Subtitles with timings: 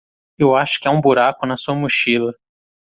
[0.35, 2.33] Eu acho que há um buraco na sua mochila.